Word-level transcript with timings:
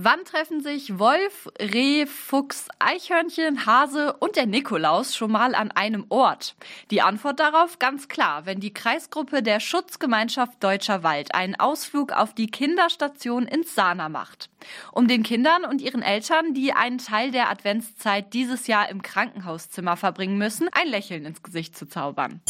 Wann 0.00 0.24
treffen 0.24 0.62
sich 0.62 1.00
Wolf, 1.00 1.48
Reh, 1.60 2.06
Fuchs, 2.06 2.68
Eichhörnchen, 2.78 3.66
Hase 3.66 4.12
und 4.20 4.36
der 4.36 4.46
Nikolaus 4.46 5.16
schon 5.16 5.32
mal 5.32 5.56
an 5.56 5.72
einem 5.72 6.06
Ort? 6.08 6.54
Die 6.92 7.02
Antwort 7.02 7.40
darauf 7.40 7.80
ganz 7.80 8.06
klar, 8.06 8.46
wenn 8.46 8.60
die 8.60 8.72
Kreisgruppe 8.72 9.42
der 9.42 9.58
Schutzgemeinschaft 9.58 10.62
Deutscher 10.62 11.02
Wald 11.02 11.34
einen 11.34 11.58
Ausflug 11.58 12.12
auf 12.12 12.32
die 12.32 12.46
Kinderstation 12.46 13.44
ins 13.48 13.74
Sana 13.74 14.08
macht. 14.08 14.50
Um 14.92 15.08
den 15.08 15.24
Kindern 15.24 15.64
und 15.64 15.80
ihren 15.80 16.02
Eltern, 16.02 16.54
die 16.54 16.72
einen 16.72 16.98
Teil 16.98 17.32
der 17.32 17.50
Adventszeit 17.50 18.32
dieses 18.34 18.68
Jahr 18.68 18.88
im 18.90 19.02
Krankenhauszimmer 19.02 19.96
verbringen 19.96 20.38
müssen, 20.38 20.68
ein 20.70 20.86
Lächeln 20.86 21.24
ins 21.24 21.42
Gesicht 21.42 21.76
zu 21.76 21.88
zaubern. 21.88 22.40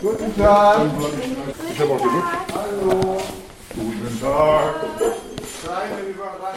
Guten 0.00 0.34
Tag. 0.34 0.80
Ich 1.74 1.78
habe 1.78 1.92
auch 1.92 1.98
genug. 1.98 2.24
Hallo. 2.54 3.22
Guten 3.74 4.20
Tag. 4.22 5.19
Sai, 5.62 5.92
ele 6.00 6.12
vai 6.14 6.38
lá. 6.38 6.54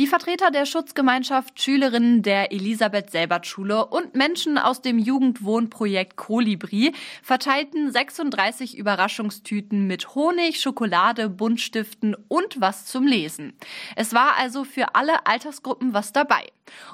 Die 0.00 0.06
Vertreter 0.06 0.50
der 0.50 0.64
Schutzgemeinschaft 0.64 1.60
Schülerinnen 1.60 2.22
der 2.22 2.52
Elisabeth-Selbert-Schule 2.52 3.84
und 3.84 4.14
Menschen 4.14 4.56
aus 4.56 4.80
dem 4.80 4.98
Jugendwohnprojekt 4.98 6.16
Kolibri 6.16 6.94
verteilten 7.22 7.92
36 7.92 8.78
Überraschungstüten 8.78 9.86
mit 9.86 10.14
Honig, 10.14 10.58
Schokolade, 10.58 11.28
Buntstiften 11.28 12.16
und 12.28 12.62
was 12.62 12.86
zum 12.86 13.06
Lesen. 13.06 13.52
Es 13.94 14.14
war 14.14 14.38
also 14.38 14.64
für 14.64 14.94
alle 14.94 15.26
Altersgruppen 15.26 15.92
was 15.92 16.14
dabei. 16.14 16.46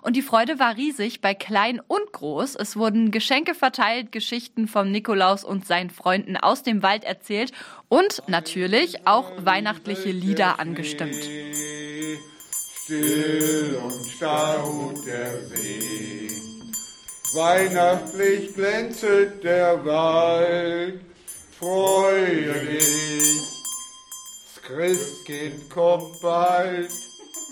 Und 0.02 0.16
die 0.16 0.22
Freude 0.22 0.58
war 0.58 0.76
riesig 0.76 1.20
bei 1.20 1.32
klein 1.32 1.80
und 1.86 2.12
groß. 2.12 2.56
Es 2.56 2.76
wurden 2.76 3.12
Geschenke 3.12 3.54
verteilt, 3.54 4.10
Geschichten 4.10 4.66
vom 4.66 4.90
Nikolaus 4.90 5.44
und 5.44 5.64
seinen 5.64 5.90
Freunden 5.90 6.36
aus 6.36 6.64
dem 6.64 6.82
Wald 6.82 7.04
erzählt 7.04 7.52
und 7.88 8.24
natürlich 8.26 9.06
auch 9.06 9.30
weihnachtliche 9.44 10.10
Lieder 10.10 10.58
angestimmt. 10.58 11.28
Still 12.86 13.80
und 13.82 14.06
starr 14.06 14.62
der 15.04 15.42
See. 15.48 16.30
Weihnachtlich 17.34 18.54
glänzet 18.54 19.42
der 19.42 19.84
Wald. 19.84 21.00
Freue 21.58 22.52
dich, 22.64 23.40
das 24.54 24.62
Christkind 24.62 25.68
kommt 25.68 26.20
bald. 26.22 26.88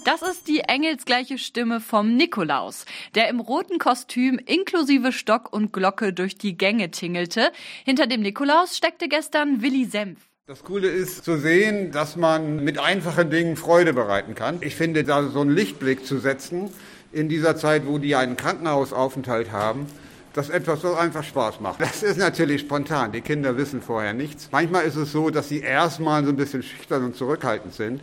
Das 0.05 0.23
ist 0.23 0.47
die 0.47 0.61
engelsgleiche 0.61 1.39
Stimme 1.39 1.81
vom 1.81 2.15
Nikolaus, 2.15 2.85
der 3.17 3.29
im 3.29 3.41
roten 3.41 3.81
Kostüm 3.81 4.39
inklusive 4.39 5.11
Stock 5.11 5.53
und 5.53 5.73
Glocke 5.73 6.13
durch 6.13 6.39
die 6.39 6.57
Gänge 6.57 6.93
tingelte. 6.93 7.51
Hinter 7.85 8.07
dem 8.07 8.21
Nikolaus 8.21 8.77
steckte 8.77 9.09
gestern 9.09 9.63
Willi 9.63 9.85
Senf. 9.85 10.21
Das 10.47 10.63
Coole 10.63 10.89
ist 10.89 11.25
zu 11.25 11.39
sehen, 11.39 11.91
dass 11.91 12.17
man 12.17 12.63
mit 12.63 12.79
einfachen 12.79 13.31
Dingen 13.31 13.57
Freude 13.57 13.95
bereiten 13.95 14.35
kann. 14.35 14.59
Ich 14.61 14.77
finde, 14.77 15.03
da 15.03 15.27
so 15.27 15.41
einen 15.41 15.49
Lichtblick 15.49 16.05
zu 16.05 16.19
setzen 16.19 16.69
in 17.13 17.31
dieser 17.31 17.57
Zeit, 17.57 17.87
wo 17.87 17.97
die 17.97 18.15
einen 18.15 18.37
Krankenhausaufenthalt 18.37 19.53
haben, 19.53 19.87
das 20.35 20.51
etwas, 20.51 20.85
was 20.85 20.99
einfach 20.99 21.25
Spaß 21.25 21.61
macht. 21.61 21.81
Das 21.81 22.03
ist 22.03 22.19
natürlich 22.19 22.61
spontan. 22.61 23.13
Die 23.13 23.23
Kinder 23.23 23.57
wissen 23.57 23.81
vorher 23.81 24.13
nichts. 24.13 24.51
Manchmal 24.53 24.85
ist 24.85 24.97
es 24.97 25.13
so, 25.13 25.31
dass 25.31 25.49
sie 25.49 25.61
erstmal 25.61 26.23
so 26.25 26.29
ein 26.29 26.37
bisschen 26.37 26.63
schüchtern 26.63 27.05
und 27.07 27.17
zurückhaltend 27.17 27.73
sind 27.73 28.03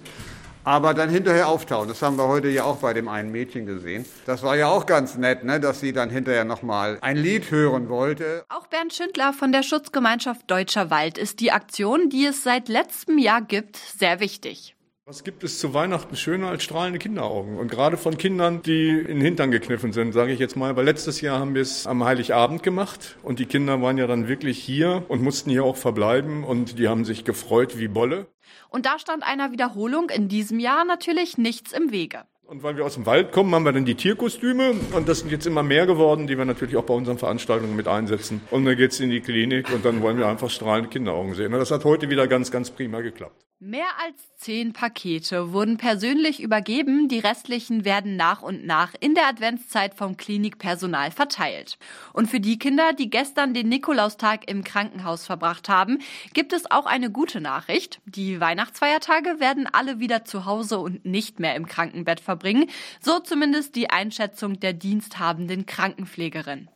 aber 0.63 0.93
dann 0.93 1.09
hinterher 1.09 1.47
auftauchen. 1.47 1.87
Das 1.87 2.01
haben 2.01 2.17
wir 2.17 2.27
heute 2.27 2.49
ja 2.49 2.63
auch 2.63 2.77
bei 2.77 2.93
dem 2.93 3.07
einen 3.07 3.31
Mädchen 3.31 3.65
gesehen. 3.65 4.05
Das 4.25 4.43
war 4.43 4.55
ja 4.55 4.67
auch 4.67 4.85
ganz 4.85 5.15
nett, 5.15 5.43
ne, 5.43 5.59
dass 5.59 5.79
sie 5.79 5.93
dann 5.93 6.09
hinterher 6.09 6.45
nochmal 6.45 6.97
ein 7.01 7.17
Lied 7.17 7.51
hören 7.51 7.89
wollte. 7.89 8.45
Auch 8.49 8.67
Bernd 8.67 8.93
Schindler 8.93 9.33
von 9.33 9.51
der 9.51 9.63
Schutzgemeinschaft 9.63 10.49
Deutscher 10.49 10.89
Wald 10.89 11.17
ist 11.17 11.39
die 11.39 11.51
Aktion, 11.51 12.09
die 12.09 12.25
es 12.25 12.43
seit 12.43 12.69
letztem 12.69 13.17
Jahr 13.17 13.41
gibt, 13.41 13.77
sehr 13.77 14.19
wichtig. 14.19 14.75
Was 15.11 15.23
gibt 15.23 15.44
es 15.44 15.57
zu 15.57 15.73
Weihnachten 15.73 16.16
schöner 16.16 16.49
als 16.49 16.61
strahlende 16.61 16.99
Kinderaugen? 16.99 17.57
Und 17.57 17.71
gerade 17.71 17.97
von 17.97 18.19
Kindern, 18.19 18.61
die 18.61 18.89
in 18.91 19.07
den 19.07 19.21
Hintern 19.21 19.49
gekniffen 19.49 19.94
sind, 19.94 20.13
sage 20.13 20.31
ich 20.31 20.39
jetzt 20.39 20.55
mal, 20.55 20.75
weil 20.75 20.85
letztes 20.85 21.21
Jahr 21.21 21.39
haben 21.39 21.55
wir 21.55 21.63
es 21.63 21.88
am 21.88 22.05
Heiligabend 22.05 22.61
gemacht 22.61 23.17
und 23.23 23.39
die 23.39 23.47
Kinder 23.47 23.81
waren 23.81 23.97
ja 23.97 24.05
dann 24.05 24.27
wirklich 24.27 24.59
hier 24.59 25.03
und 25.07 25.23
mussten 25.23 25.50
hier 25.50 25.66
auch 25.66 25.75
verbleiben 25.75 26.44
und 26.44 26.78
die 26.78 26.88
haben 26.88 27.03
sich 27.03 27.25
gefreut 27.25 27.79
wie 27.79 27.88
Bolle. 27.88 28.28
Und 28.69 28.85
da 28.85 29.00
stand 29.00 29.23
einer 29.23 29.51
Wiederholung 29.51 30.12
in 30.12 30.29
diesem 30.29 30.59
Jahr 30.59 30.85
natürlich 30.85 31.38
nichts 31.38 31.73
im 31.73 31.91
Wege. 31.91 32.22
Und 32.44 32.62
weil 32.62 32.78
wir 32.78 32.85
aus 32.85 32.94
dem 32.94 33.07
Wald 33.07 33.31
kommen, 33.31 33.56
haben 33.56 33.66
wir 33.66 33.73
dann 33.73 33.85
die 33.85 33.95
Tierkostüme. 33.95 34.75
Und 34.94 35.09
das 35.09 35.19
sind 35.19 35.31
jetzt 35.31 35.47
immer 35.47 35.63
mehr 35.63 35.88
geworden, 35.88 36.28
die 36.28 36.38
wir 36.38 36.45
natürlich 36.45 36.78
auch 36.78 36.85
bei 36.85 36.94
unseren 36.94 37.18
Veranstaltungen 37.18 37.75
mit 37.75 37.88
einsetzen. 37.88 38.39
Und 38.51 38.66
dann 38.66 38.78
geht's 38.78 39.00
in 39.00 39.09
die 39.09 39.22
Klinik 39.22 39.73
und 39.73 39.83
dann 39.83 40.01
wollen 40.01 40.19
wir 40.19 40.28
einfach 40.28 40.51
strahlende 40.51 40.89
Kinderaugen 40.89 41.33
sehen. 41.33 41.51
Und 41.51 41.59
das 41.59 41.72
hat 41.72 41.85
heute 41.85 42.09
wieder 42.09 42.28
ganz, 42.28 42.51
ganz 42.51 42.69
prima 42.69 43.01
geklappt. 43.01 43.50
Mehr 43.63 43.85
als 44.03 44.16
zehn 44.38 44.73
Pakete 44.73 45.53
wurden 45.53 45.77
persönlich 45.77 46.41
übergeben. 46.41 47.09
Die 47.09 47.19
restlichen 47.19 47.85
werden 47.85 48.16
nach 48.16 48.41
und 48.41 48.66
nach 48.66 48.95
in 48.99 49.13
der 49.13 49.27
Adventszeit 49.27 49.94
vom 49.94 50.17
Klinikpersonal 50.17 51.11
verteilt. 51.11 51.77
Und 52.11 52.27
für 52.27 52.39
die 52.39 52.57
Kinder, 52.57 52.94
die 52.94 53.11
gestern 53.11 53.53
den 53.53 53.69
Nikolaustag 53.69 54.50
im 54.50 54.63
Krankenhaus 54.63 55.27
verbracht 55.27 55.69
haben, 55.69 56.00
gibt 56.33 56.53
es 56.53 56.71
auch 56.71 56.88
eine 56.88 57.11
gute 57.11 57.39
Nachricht. 57.39 58.01
Die 58.05 58.39
Weihnachtsfeiertage 58.39 59.39
werden 59.39 59.67
alle 59.71 60.00
wieder 60.00 60.25
zu 60.25 60.45
Hause 60.45 60.79
und 60.79 61.05
nicht 61.05 61.39
mehr 61.39 61.53
im 61.53 61.67
Krankenbett 61.67 62.19
verbringen. 62.19 62.66
So 63.00 63.19
zumindest 63.19 63.75
die 63.75 63.91
Einschätzung 63.91 64.59
der 64.59 64.73
diensthabenden 64.73 65.67
Krankenpflegerin. 65.67 66.67